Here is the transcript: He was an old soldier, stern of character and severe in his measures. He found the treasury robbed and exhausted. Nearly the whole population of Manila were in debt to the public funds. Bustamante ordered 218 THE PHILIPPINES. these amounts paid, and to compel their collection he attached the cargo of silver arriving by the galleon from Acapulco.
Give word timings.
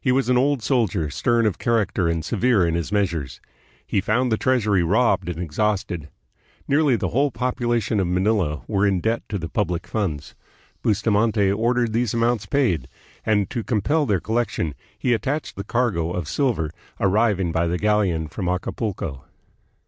He 0.00 0.12
was 0.12 0.28
an 0.28 0.38
old 0.38 0.62
soldier, 0.62 1.10
stern 1.10 1.44
of 1.44 1.58
character 1.58 2.06
and 2.08 2.24
severe 2.24 2.64
in 2.64 2.76
his 2.76 2.92
measures. 2.92 3.40
He 3.84 4.00
found 4.00 4.30
the 4.30 4.36
treasury 4.36 4.84
robbed 4.84 5.28
and 5.28 5.40
exhausted. 5.42 6.08
Nearly 6.68 6.94
the 6.94 7.08
whole 7.08 7.32
population 7.32 7.98
of 7.98 8.06
Manila 8.06 8.62
were 8.68 8.86
in 8.86 9.00
debt 9.00 9.24
to 9.28 9.38
the 9.40 9.48
public 9.48 9.88
funds. 9.88 10.36
Bustamante 10.82 11.50
ordered 11.50 11.92
218 11.92 11.92
THE 11.92 11.98
PHILIPPINES. 11.98 12.00
these 12.00 12.14
amounts 12.14 12.46
paid, 12.46 12.88
and 13.28 13.50
to 13.50 13.64
compel 13.64 14.06
their 14.06 14.20
collection 14.20 14.76
he 14.96 15.12
attached 15.12 15.56
the 15.56 15.64
cargo 15.64 16.12
of 16.12 16.28
silver 16.28 16.70
arriving 17.00 17.50
by 17.50 17.66
the 17.66 17.76
galleon 17.76 18.28
from 18.28 18.48
Acapulco. 18.48 19.24